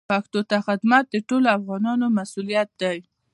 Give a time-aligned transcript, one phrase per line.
[0.09, 2.97] پښتو ته خدمت د ټولو افغانانو مسوولیت دی.